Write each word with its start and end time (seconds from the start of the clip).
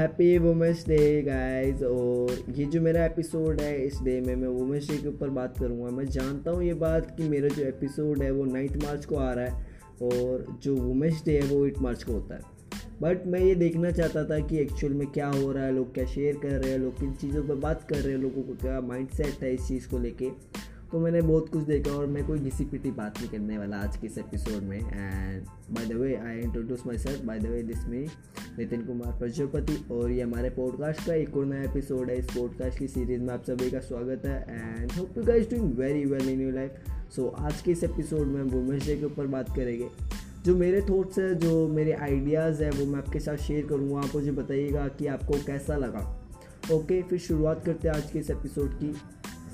Happy 0.00 0.36
women's 0.38 0.84
day 0.88 1.22
guys 1.22 1.82
और 1.82 2.30
ये 2.56 2.64
जो 2.64 2.80
मेरा 2.80 3.04
एपिसोड 3.04 3.60
है, 3.60 3.86
इस 3.86 3.98
डे 4.02 4.20
में 4.20 4.34
मैं 4.36 4.48
वुमेंस 4.48 4.88
डे 4.90 4.96
के 4.96 5.08
ऊपर 5.08 5.30
बात 5.30 5.58
करूँगा। 5.58 5.90
मैं 5.90 6.04
जानता 6.06 6.50
हूँ 6.50 6.62
ये 6.64 6.74
बात 6.74 7.10
कि 7.16 7.28
मेरा 7.28 7.48
जो 7.48 7.62
एपिसोड 7.62 8.22
है, 8.22 8.30
वो 8.30 8.44
नाइन्थ 8.44 8.76
मार्च 8.84 9.04
को 9.04 9.16
आ 9.16 9.32
रहा 9.32 9.44
है 9.44 9.66
और 10.02 10.46
जो 10.62 10.76
वुमेंस 10.76 11.22
डे 11.24 11.36
है, 11.40 11.42
वो 11.48 11.66
एट 11.66 11.78
मार्च 11.78 12.02
को 12.02 12.12
होता 12.12 12.34
है। 12.34 12.40
बट 13.02 13.26
मैं 13.26 13.40
ये 13.40 13.54
देखना 13.54 13.90
चाहता 13.90 14.24
था 14.24 14.38
कि 14.38 14.58
एक्चुअल 14.58 14.92
में 14.92 15.06
क्या 15.06 15.28
हो 15.28 15.52
रहा 15.52 15.64
है, 15.64 15.72
लोग 15.72 15.94
क्या 15.94 16.06
शेयर 16.06 16.36
कर 16.36 16.48
रहे 16.48 16.70
हैं, 16.72 16.78
लोग 16.78 16.98
किन 17.00 17.12
चीज़ों 17.12 17.42
पर 17.48 17.54
बात 17.54 17.86
कर 17.88 17.96
रहे 17.96 18.14
हैं, 18.14 18.20
लोगों 18.20 18.42
को 18.42 18.54
क्या 18.54 18.80
माइंड 18.80 19.08
सेट 19.08 19.42
है 19.42 19.54
इस 19.54 19.68
चीज़ 19.68 19.88
को 19.88 19.98
लेके। 19.98 20.30
तो 20.92 20.98
मैंने 21.00 21.20
बहुत 21.22 21.48
कुछ 21.48 21.62
देखा 21.62 21.90
और 21.90 22.06
मैं 22.06 22.26
कोई 22.26 22.38
घिसी 22.38 22.64
पिटी 22.64 22.90
बात 22.90 23.18
नहीं 23.18 23.28
करने 23.30 23.58
वाला 23.58 23.76
आज 23.76 23.96
के 23.96 24.06
इस 24.06 24.18
एपिसोड 24.18 24.62
में। 24.62 24.78
And 24.78 25.44
by 25.70 25.84
the 25.86 25.92
way 25.92 26.14
I 26.16 26.38
introduce 26.38 26.82
myself 26.98 27.24
by 27.24 27.38
the 27.38 27.46
way 27.46 27.62
this 27.62 27.84
me 27.88 27.98
Nitin 28.58 28.84
Kumar 28.84 29.18
Prajapati 29.18 29.76
और 29.90 30.10
ये 30.10 30.22
हमारे 30.22 30.50
पॉडकास्ट 30.50 31.06
का 31.06 31.14
एक 31.14 31.36
और 31.36 31.44
नया 31.46 31.62
एपिसोड 31.62 32.10
है। 32.10 32.18
इस 32.18 32.26
पॉडकास्ट 32.26 32.78
की 32.78 32.88
सीरीज़ 32.88 33.20
में 33.20 33.34
आप 33.34 33.42
सभी 33.42 33.70
का 33.70 33.80
स्वागत 33.80 34.26
है। 34.26 34.44
And 34.50 34.92
hope 34.92 35.18
you 35.18 35.24
guys 35.24 35.50
doing 35.50 35.78
very 35.78 36.04
well 36.04 36.28
in 36.28 36.40
you 36.40 36.50
life 36.50 36.70
so 37.16 37.28
आज 37.28 37.62
के 37.62 37.72
इस 37.72 37.84
एपिसोड 37.84 38.26
में 38.26 38.40
हम 38.40 38.48
वुमेंस 38.48 38.86
डे 38.86 38.96
के 38.96 39.04
ऊपर 39.04 39.26
बात 39.26 39.56
करेंगे। 39.56 39.88
जो 40.44 40.56
मेरे 40.56 40.80
थॉट्स 40.80 41.18
है 41.18 41.34
जो 41.34 41.68
मेरे 41.68 41.92
आइडियाज़ 41.92 42.64
है 42.64 42.70
वो 42.70 42.86
मैं 42.86 42.98
आपके 42.98 43.20
साथ 43.20 43.36
शेयर 43.36 43.66
करूँगा। 43.66 43.98
आप 43.98 44.14
मुझे 44.14 44.32
बताइएगा 44.32 44.88
कि 44.88 45.06
आपको 45.06 45.34
कैसा 45.46 45.76
लगा। 45.76 46.16
ओके 46.72 46.98
okay, 46.98 47.10
फिर 47.10 47.18
शुरुआत 47.18 47.64
करते 47.64 47.88
हैं 47.88 47.94
आज 47.94 48.10
के 48.10 48.18
इस 48.18 48.30
एपिसोड 48.30 48.74
की। 48.74 48.94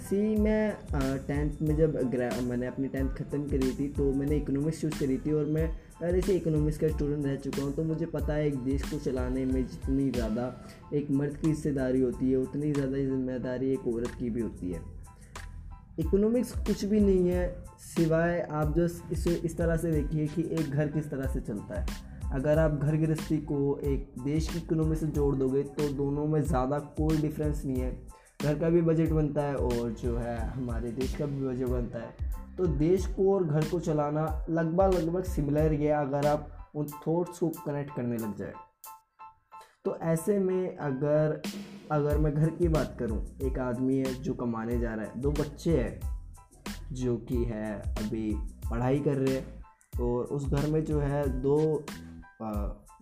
सी 0.06 0.18
मैं 0.36 1.18
टेंथ 1.26 1.62
में 1.62 1.76
जब 1.76 1.96
मैंने 2.42 2.66
अपनी 2.66 2.88
टेंथ 2.88 3.08
ख़त्म 3.10 3.48
करी 3.48 3.70
थी 3.78 3.88
तो 3.94 4.12
मैंने 4.12 4.36
इकोनॉमिक्स 4.36 4.80
चूज़ 4.80 4.98
करी 5.00 5.16
थी 5.18 5.32
और 5.32 5.44
मैं 5.46 5.66
पहले 6.00 6.20
से 6.22 6.34
इकोनॉमिक्स 6.34 6.78
का 6.78 6.88
स्टूडेंट 6.88 7.24
रह 7.26 7.36
चुका 7.36 7.62
हूँ 7.62 7.72
तो 7.74 7.84
मुझे 7.84 8.06
पता 8.06 8.34
है 8.34 8.46
एक 8.46 8.56
देश 8.64 8.82
को 8.90 8.98
चलाने 9.00 9.44
में 9.44 9.66
जितनी 9.66 10.10
ज़्यादा 10.10 10.44
एक 10.94 11.10
मर्द 11.10 11.36
की 11.36 11.48
हिस्सेदारी 11.48 12.00
होती 12.00 12.30
है, 12.30 12.36
उतनी 12.38 12.72
ज़्यादा 12.72 12.96
ज़िम्मेदारी 12.98 13.72
एक 13.72 13.86
औरत 13.88 14.14
की 14.18 14.30
भी 14.30 14.40
होती 14.40 14.70
है। 14.72 14.80
इकोनॉमिक्स 15.98 16.52
कुछ 16.66 16.84
भी 16.84 17.00
नहीं 17.00 17.28
है, 17.28 17.48
सिवाय 17.86 18.40
आप 18.50 18.74
जो 18.76 18.84
इसे, 19.12 19.34
इस 19.34 19.56
तरह 19.58 19.76
से 19.76 19.92
देखिए 19.92 20.26
कि 20.26 20.42
एक 20.52 20.70
घर 20.70 20.88
किस 20.88 21.10
तरह 21.10 21.32
से 21.32 21.40
चलता 21.42 21.80
है। 21.80 22.04
अगर 22.32 22.58
आप 22.58 22.72
घर 22.72 22.96
गृहस्थी 22.96 23.38
को 23.50 23.78
एक 23.84 24.12
देश 24.24 24.48
की 24.48 24.58
इकोनॉमी 24.58 24.96
से 24.96 25.06
जोड़ 25.08 25.34
दोगे 25.36 25.62
तो 25.62 25.88
दोनों 25.94 26.26
में 26.26 26.40
ज़्यादा 26.42 26.78
कोई 26.98 27.16
डिफरेंस 27.18 27.64
नहीं 27.64 27.80
है। 27.80 27.90
घर 28.40 28.58
का 28.58 28.68
भी 28.68 28.80
बजट 28.82 29.10
बनता 29.10 29.42
है 29.42 29.54
और 29.56 29.90
जो 29.92 30.16
है 30.16 30.36
हमारे 30.48 30.90
देश 30.92 31.14
का 31.16 31.26
भी 31.26 31.46
बजट 31.46 31.66
बनता 31.66 31.98
है। 31.98 32.54
तो 32.56 32.66
देश 32.66 33.06
को 33.06 33.32
और 33.34 33.44
घर 33.44 33.68
को 33.68 33.80
चलाना 33.80 34.24
लगभग 34.50 34.94
लगभग 34.94 35.24
सिमिलर 35.24 35.72
ही 35.72 35.88
अगर 35.88 36.26
आप 36.26 36.72
उन 36.74 36.86
थॉट्स 37.06 37.38
को 37.38 37.48
कनेक्ट 37.66 37.94
करने 37.96 38.16
लग 38.16 38.36
जाए। 38.36 38.52
तो 39.84 39.96
ऐसे 40.04 40.38
में 40.38 40.76
अगर 40.76 41.40
अगर 41.92 42.18
मैं 42.18 42.34
घर 42.34 42.50
की 42.50 42.68
बात 42.68 42.96
करूँ, 42.98 43.24
एक 43.42 43.58
आदमी 43.58 43.98
है 43.98 44.14
जो 44.22 44.34
कमाने 44.34 44.78
जा 44.78 44.94
रहा 44.94 45.04
है, 45.04 45.20
दो 45.20 45.30
बच्चे 45.30 45.76
हैं, 45.76 46.00
जो 46.92 47.16
कि 47.16 47.44
है 47.44 47.74
अभी 47.78 48.34
पढ़ाई 48.70 48.98
कर 48.98 49.16
रहे 49.16 49.34
हैं 49.34 50.00
और 50.02 50.24
उस 50.26 50.48
घर 50.48 50.66
में 50.70 50.84
जो 50.84 51.00
है 51.00 51.28
दो 51.40 51.84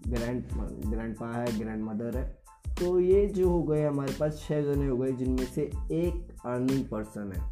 ग्रैंड 0.09 0.45
ग्रैंड 0.87 1.17
पा 1.17 1.33
है 1.33 1.59
ग्रैंड 1.59 1.83
मदर 1.85 2.19
है। 2.19 2.44
तो 2.81 3.01
ये 3.01 3.27
जो 3.27 3.49
हो 3.51 3.63
गए 3.63 3.85
हमारे 3.85 4.13
पास 4.21 4.45
छः 4.49 4.63
जने 4.63 4.87
हो 4.89 4.97
गए, 4.97 5.13
जिनमें 5.13 5.47
से 5.47 5.63
एक 5.93 6.47
अर्निंग 6.47 6.85
पर्सन 6.85 7.33
है। 7.33 7.43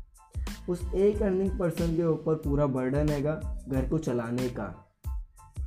उस 0.69 0.81
एक 0.95 1.23
अर्निंग 1.23 1.59
पर्सन 1.59 1.97
के 1.97 2.05
ऊपर 2.05 2.34
पूरा 2.34 2.67
बर्डन 2.67 3.09
हैगा 3.09 3.34
घर 3.69 3.89
को 3.89 3.98
चलाने 3.98 4.48
का, 4.48 4.64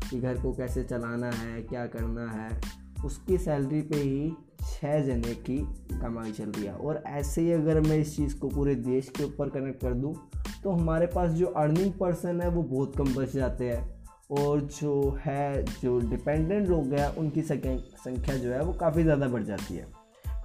कि 0.10 0.20
घर 0.20 0.42
को 0.42 0.54
कैसे 0.54 0.84
चलाना 0.84 1.32
है, 1.32 1.62
क्या 1.62 1.86
करना 1.88 2.32
है। 2.32 2.62
उसकी 3.06 3.38
सैलरी 3.38 3.82
पे 3.82 3.96
ही 3.96 4.32
छः 4.62 5.02
जने 5.06 5.34
की 5.36 5.58
कमाई 5.94 6.32
चल 6.32 6.52
रही 6.52 6.66
है। 6.66 6.74
और 6.74 7.04
ऐसे 7.08 7.42
ही 7.42 7.52
अगर 7.52 7.82
मैं 7.82 7.98
इस 7.98 8.16
चीज़ 8.16 8.40
को 8.40 8.50
पूरे 8.50 8.76
देश 8.76 9.10
के 9.10 9.24
ऊपर 9.24 9.50
कनेक्ट 9.50 9.82
कर 9.82 9.94
दूँ 9.94 10.16
तो 10.64 10.72
हमारे 10.72 11.08
पास 11.08 11.32
जो 11.32 11.48
अर्निंग 11.48 11.92
पर्सन 11.94 12.42
है, 12.42 12.50
वो 12.50 12.64
बहुत 12.64 12.96
कम 12.98 13.14
बच 13.16 13.34
जाते 13.34 13.70
हैं। 13.70 13.95
और 14.30 14.62
जो 14.72 15.18
है, 15.26 15.64
जो 15.64 16.00
डिपेंडेंट 16.02 16.68
लोग 16.68 16.94
हैं, 16.94 17.08
उनकी 17.16 17.42
संख्या 17.42 18.36
जो 18.36 18.52
है, 18.52 18.62
वो 18.62 18.74
काफ़ी 18.74 19.04
ज़्यादा 19.04 19.28
बढ़ 19.28 19.44
जाती 19.44 19.76
है। 19.76 19.88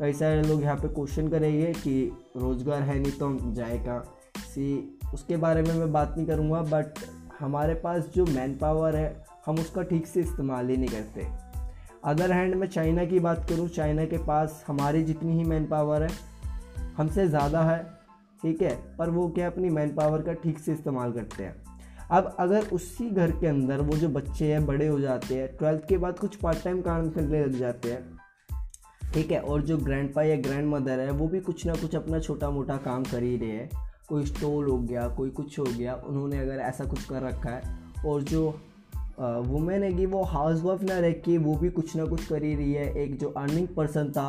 कई 0.00 0.12
सारे 0.12 0.42
लोग 0.42 0.62
यहाँ 0.62 0.76
पे 0.76 0.88
क्वेश्चन 0.88 1.28
करेंगे 1.28 1.72
कि 1.74 1.92
रोज़गार 2.36 2.82
है 2.82 2.98
नहीं 2.98 3.12
तो 3.12 3.26
हम 3.26 3.54
जाए 3.54 3.78
कहाँ 3.78 4.02
सी, 4.38 4.98
उसके 5.14 5.36
बारे 5.36 5.62
में 5.62 5.74
मैं 5.74 5.90
बात 5.92 6.14
नहीं 6.16 6.26
करूँगा 6.26 6.60
बट 6.70 6.98
हमारे 7.40 7.74
पास 7.76 8.10
जो 8.14 8.24
मैन 8.26 8.56
पावर 8.58 8.96
है, 8.96 9.24
हम 9.46 9.58
उसका 9.58 9.82
ठीक 9.82 10.06
से 10.06 10.20
इस्तेमाल 10.20 10.68
ही 10.68 10.76
नहीं 10.76 10.88
करते। 10.88 11.26
अदर 12.04 12.32
हैंड 12.32 12.54
मैं 12.54 12.66
चाइना 12.68 13.04
की 13.04 13.20
बात 13.20 13.46
करूँ, 13.48 13.68
चाइना 13.68 14.04
के 14.04 14.18
पास 14.18 14.64
हमारी 14.66 15.02
जितनी 15.04 15.36
ही 15.36 15.44
मैन 15.44 15.66
पावर 15.66 16.02
है, 16.02 16.10
हमसे 16.96 17.26
ज़्यादा 17.28 17.62
है, 17.62 17.82
ठीक 18.42 18.62
है, 18.62 18.74
पर 18.98 19.10
वो 19.10 19.28
क्या 19.28 19.46
अपनी 19.46 19.70
मैन 19.70 19.94
पावर 19.94 20.22
का 20.22 20.32
ठीक 20.34 20.58
से 20.58 20.72
इस्तेमाल 20.72 21.12
करते 21.12 21.44
हैं। 21.44 21.54
अब 22.12 22.34
अगर 22.40 22.66
उसी 22.72 23.08
घर 23.10 23.30
के 23.30 23.46
अंदर 23.46 23.80
वो 23.80 23.96
जो 23.96 24.08
बच्चे 24.08 24.52
हैं, 24.52 24.64
बड़े 24.66 24.86
हो 24.86 25.00
जाते 25.00 25.34
हैं, 25.34 25.46
ट्वेल्थ 25.56 25.86
के 25.88 25.98
बाद 25.98 26.18
कुछ 26.18 26.36
पार्ट 26.36 26.62
टाइम 26.64 26.80
काम 26.82 27.10
करने 27.10 27.44
लग 27.44 27.52
जाते 27.52 27.92
हैं, 27.92 28.18
ठीक 29.12 29.30
है, 29.32 29.40
और 29.40 29.62
जो 29.62 29.76
ग्रैंड 29.78 30.18
या 30.18 30.36
ग्रैंड 30.38 30.68
मदर 30.68 31.00
है, 31.00 31.10
वो 31.10 31.28
भी 31.28 31.40
कुछ 31.40 31.66
ना 31.66 31.74
कुछ 31.74 31.94
अपना 31.96 32.18
छोटा 32.18 32.50
मोटा 32.50 32.76
काम 32.78 33.04
कर 33.04 33.22
ही 33.22 33.36
रहे 33.36 33.50
हैं। 33.50 33.68
कोई 34.08 34.26
स्टोल 34.26 34.68
हो 34.68 34.78
गया, 34.78 35.06
कोई 35.08 35.30
कुछ 35.30 35.58
हो 35.58 35.64
गया, 35.66 35.94
उन्होंने 35.96 36.38
अगर 36.38 36.58
ऐसा 36.60 36.84
कुछ 36.84 37.04
कर 37.04 37.22
रखा 37.22 37.50
है, 37.50 37.78
और 38.06 38.22
जो 38.22 38.48
वुमेन 39.20 39.82
है 39.82 39.92
कि 39.92 40.06
वो 40.06 40.22
हाउस 40.24 40.62
वाइफ 40.62 40.82
ना 40.82 40.98
रह 40.98 41.12
के 41.20 41.36
वो 41.38 41.54
भी 41.54 41.68
कुछ 41.70 41.94
ना 41.96 42.04
कुछ 42.04 42.24
कर 42.26 42.42
ही 42.42 42.54
रही 42.54 42.72
है। 42.72 42.92
एक 42.98 43.18
जो 43.18 43.28
अर्निंग 43.28 43.68
पर्सन 43.68 44.10
था, 44.10 44.28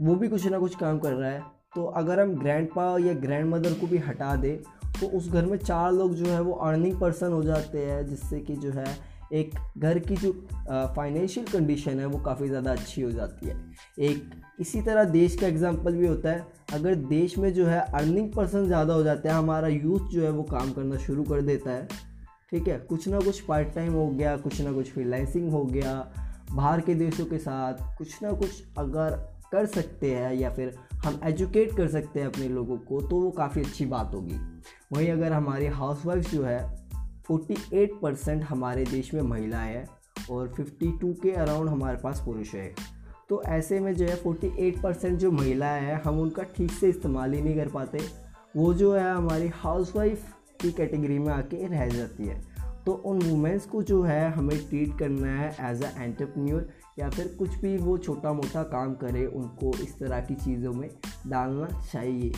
वो 0.00 0.14
भी 0.14 0.28
कुछ 0.28 0.46
ना 0.46 0.58
कुछ 0.58 0.76
काम 0.76 0.98
कर 0.98 1.12
रहा 1.12 1.30
है। 1.30 1.42
तो 1.74 1.84
अगर 1.92 2.20
हम 2.20 2.34
ग्रैंड 2.34 2.68
या 3.06 3.14
ग्रैंड 3.20 3.46
मदर 3.46 3.72
को 3.72 3.86
भी 3.86 3.98
हटा 3.98 4.34
दें 4.36 4.56
तो 5.00 5.06
उस 5.08 5.28
घर 5.30 5.46
में 5.46 5.56
चार 5.58 5.92
लोग 5.92 6.14
जो 6.14 6.26
है 6.26 6.40
वो 6.40 6.52
अर्निंग 6.52 6.98
पर्सन 7.00 7.32
हो 7.32 7.42
जाते 7.42 7.78
हैं, 7.78 8.06
जिससे 8.06 8.40
कि 8.40 8.56
जो 8.56 8.70
है 8.72 8.86
एक 9.32 9.54
घर 9.78 9.98
की 9.98 10.16
जो 10.16 10.32
फाइनेंशियल 10.96 11.46
कंडीशन 11.46 12.00
है 12.00 12.06
वो 12.06 12.18
काफ़ी 12.18 12.48
ज़्यादा 12.48 12.72
अच्छी 12.72 13.02
हो 13.02 13.10
जाती 13.10 13.46
है। 13.46 13.56
एक 14.00 14.30
इसी 14.60 14.82
तरह 14.82 15.04
देश 15.04 15.36
का 15.36 15.46
एग्जांपल 15.46 15.94
भी 15.94 16.06
होता 16.06 16.30
है, 16.30 16.46
अगर 16.74 16.94
देश 16.94 17.36
में 17.38 17.52
जो 17.54 17.66
है 17.66 17.80
अर्निंग 17.80 18.32
पर्सन 18.32 18.66
ज़्यादा 18.66 18.94
हो 18.94 19.02
जाता 19.02 19.28
है, 19.28 19.38
हमारा 19.38 19.68
यूथ 19.68 20.08
जो 20.10 20.22
है 20.22 20.30
वो 20.30 20.42
काम 20.42 20.72
करना 20.72 20.96
शुरू 20.96 21.24
कर 21.24 21.42
देता 21.42 21.70
है, 21.70 21.88
ठीक 22.50 22.68
है? 22.68 22.78
कुछ 22.78 23.08
ना 23.08 23.20
कुछ 23.20 23.40
पार्ट 23.40 23.74
टाइम 23.74 23.92
हो 23.92 24.06
गया, 24.08 24.36
कुछ 24.36 24.60
ना 24.60 24.72
कुछ 24.72 24.92
फ्रीलांसिंग 24.92 25.50
हो 25.50 25.64
गया, 25.64 25.94
बाहर 26.52 26.80
के 26.80 26.94
देशों 26.94 27.26
के 27.26 27.38
साथ 27.38 27.96
कुछ 27.98 28.22
ना 28.22 28.32
कुछ 28.32 28.62
अगर 28.78 29.16
कर 29.52 29.66
सकते 29.66 30.14
हैं 30.14 30.34
या 30.34 30.50
फिर 30.50 30.74
हम 31.04 31.20
एजुकेट 31.24 31.76
कर 31.76 31.88
सकते 31.88 32.20
हैं 32.20 32.26
अपने 32.26 32.48
लोगों 32.48 32.76
को 32.78 33.00
तो 33.00 33.16
वो 33.16 33.30
काफ़ी 33.30 33.62
अच्छी 33.62 33.86
बात 33.86 34.14
होगी। 34.14 34.38
वहीं 34.96 35.10
अगर 35.10 35.32
हमारी 35.32 35.66
हाउसवाइफ 35.66 36.30
जो 36.30 36.44
है 36.44 36.88
48 37.30 37.88
परसेंट 38.02 38.42
हमारे 38.42 38.84
देश 38.84 39.14
में 39.14 39.22
महिलाएँ 39.22 39.74
हैं 39.74 39.88
और 40.30 40.48
52 40.48 41.22
के 41.22 41.32
अराउंड 41.32 41.68
हमारे 41.68 41.96
पास 41.96 42.22
पुरुष 42.24 42.54
है। 42.54 42.74
तो 43.28 43.42
ऐसे 43.42 43.80
में 43.80 43.94
जो 43.94 44.06
है 44.06 44.22
48 44.22 44.82
परसेंट 44.82 45.18
जो 45.18 45.32
महिलाएँ 45.32 45.82
हैं, 45.82 46.02
हम 46.02 46.20
उनका 46.20 46.42
ठीक 46.42 46.70
से 46.70 46.88
इस्तेमाल 46.88 47.32
ही 47.32 47.42
नहीं 47.42 47.56
कर 47.56 47.68
पाते। 47.68 48.00
वो 48.56 48.74
जो 48.74 48.94
है, 48.94 49.14
हमारी 49.14 49.48
हाउसवाइफ 49.48 50.24
की 50.60 50.72
कैटेगरी 50.72 51.18
में 51.18 51.32
आके 51.32 51.66
रह 51.66 51.88
जाती 51.88 52.26
है। 52.26 52.42
तो 52.86 52.92
उन 52.92 53.22
वुमेंस 53.22 53.66
को 53.66 53.82
जो 53.82 54.02
है, 54.02 54.30
हमें 54.30 54.68
ट्रीट 54.68 54.98
करना 54.98 55.26
है 55.26 55.56
एज 55.60 55.82
अ 55.82 55.90
एंटरप्रेन्योर 55.98 56.68
या 56.98 57.10
फिर 57.10 57.36
कुछ 57.38 57.54
भी 57.54 57.76
वो 57.76 57.98
छोटा 57.98 58.32
मोटा 58.32 58.62
काम 58.62 58.94
करे, 58.94 59.26
उनको 59.26 59.82
इस 59.82 59.98
तरह 59.98 60.20
की 60.20 60.34
चीज़ों 60.34 60.72
में 60.72 60.90
डालना 61.26 61.82
चाहिए। 61.92 62.32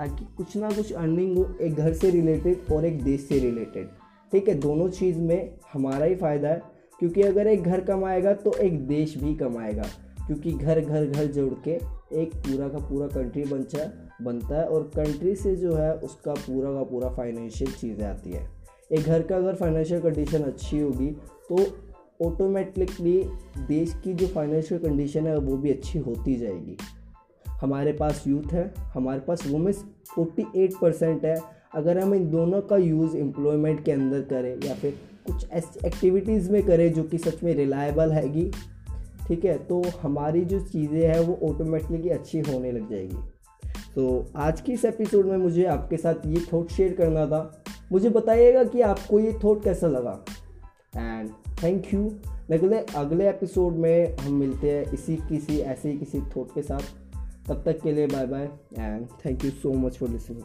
ताकि 0.00 0.24
कुछ 0.36 0.56
ना 0.56 0.68
कुछ 0.70 0.92
अर्निंग 0.92 1.36
हो, 1.38 1.44
एक 1.60 1.74
घर 1.74 1.92
से 1.92 2.10
रिलेटेड 2.10 2.72
और 2.72 2.84
एक 2.84 3.02
देश 3.02 3.20
से 3.22 3.38
रिलेटेड 3.38 3.88
ठीक 4.32 4.48
है, 4.48 4.54
दोनों 4.56 4.88
चीज़ 4.90 5.18
में 5.18 5.50
हमारा 5.72 6.04
ही 6.04 6.14
फ़ायदा 6.16 6.48
है, 6.48 6.62
क्योंकि 7.00 7.22
अगर 7.22 7.46
एक 7.46 7.62
घर 7.62 7.80
कमाएगा 7.80 8.32
तो 8.34 8.52
एक 8.58 8.78
देश 8.86 9.16
भी 9.18 9.34
कमाएगा, 9.34 9.82
क्योंकि 10.26 10.52
घर 10.52 10.80
घर 10.80 11.06
घर 11.06 11.26
जोड़ 11.26 11.52
के 11.64 11.72
एक 12.20 12.34
पूरा 12.36 12.68
का 12.68 12.78
पूरा 12.88 13.06
कंट्री 13.08 13.44
बनता 13.44 13.84
बनता 14.22 14.56
है 14.56 14.64
और 14.66 14.82
कंट्री 14.96 15.34
से 15.36 15.54
जो 15.56 15.74
है 15.74 15.92
उसका 15.98 16.34
पूरा 16.36 16.72
का 16.72 16.82
पूरा 16.84 17.08
फाइनेंशियल 17.08 17.72
चीज़ें 17.72 18.04
आती 18.06 18.30
है। 18.30 18.46
एक 18.90 19.00
घर 19.00 19.22
का 19.22 19.36
अगर 19.36 19.54
फाइनेंशियल 19.54 20.00
कंडीशन 20.00 20.42
अच्छी 20.44 20.80
होगी 20.80 21.10
तो 21.48 21.66
ऑटोमेटिकली 22.22 23.22
देश 23.68 23.94
की 24.04 24.14
जो 24.14 24.26
फाइनेंशियल 24.28 24.80
कंडीशन 24.80 25.26
है 25.26 25.36
वो 25.38 25.56
भी 25.56 25.70
अच्छी 25.70 25.98
होती 25.98 26.34
जाएगी। 26.36 26.76
हमारे 27.60 27.92
पास 27.92 28.24
यूथ 28.26 28.52
है, 28.52 28.74
हमारे 28.78 29.20
पास 29.20 29.46
वुमेंस 29.46 29.84
48 30.18 30.74
परसेंट 30.82 31.24
है। 31.24 31.36
अगर 31.74 31.98
हम 31.98 32.14
इन 32.14 32.30
दोनों 32.30 32.60
का 32.60 32.76
यूज़ 32.76 33.16
एम्प्लॉयमेंट 33.16 33.84
के 33.84 33.92
अंदर 33.92 34.20
करें 34.20 34.60
या 34.64 34.74
फिर 34.74 34.94
कुछ 35.26 35.50
ऐसी 35.50 35.86
एक्टिविटीज़ 35.86 36.50
में 36.50 36.62
करें 36.62 36.92
जो 36.92 37.02
कि 37.02 37.18
सच 37.18 37.42
में 37.42 37.54
रिलायबल 37.54 38.10
हैगी, 38.10 38.50
ठीक 39.28 39.44
है 39.44 39.58
तो 39.58 39.82
हमारी 40.02 40.44
जो 40.44 40.60
चीज़ें 40.60 41.08
हैं 41.08 41.20
वो 41.20 41.52
ऑटोमेटिकली 41.52 42.08
अच्छी 42.08 42.40
होने 42.40 42.72
लग 42.72 42.90
जाएगी। 42.90 43.16
तो 43.94 44.26
आज 44.36 44.60
की 44.60 44.72
इस 44.72 44.84
एपिसोड 44.84 45.26
में 45.26 45.36
मुझे 45.36 45.64
आपके 45.64 45.96
साथ 45.96 46.14
ये 46.26 46.40
थॉट 46.52 46.68
शेयर 46.68 46.94
करना 46.94 47.26
था। 47.26 47.64
मुझे 47.92 48.08
बताइएगा 48.08 48.64
कि 48.64 48.80
आपको 48.80 49.20
ये 49.20 49.38
थॉट 49.44 49.64
कैसा 49.64 49.86
लगा। 49.86 50.24
एंड 50.96 51.30
थैंक 51.62 51.94
यू 51.94 52.10
अगले 52.52 52.78
अगले 52.96 53.28
एपिसोड 53.28 53.72
में 53.72 54.16
हम 54.16 54.34
मिलते 54.34 54.70
हैं 54.70 54.92
इसी, 54.92 55.16
किसी, 55.16 55.58
ऐसे 55.58 55.92
किसी 55.92 56.20
थॉट 56.20 56.54
के 56.54 56.62
साथ। 56.62 57.09
तब 57.50 57.62
तक 57.66 57.80
के 57.82 57.92
लिए 57.92 58.06
bye 58.06 58.26
bye 58.26 58.44
and 58.78 59.06
thank 59.24 59.44
you 59.44 59.50
so 59.50 59.72
much 59.78 59.96
for 59.98 60.08
listening 60.08 60.42